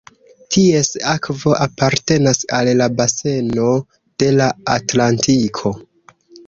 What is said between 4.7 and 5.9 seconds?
Atlantiko.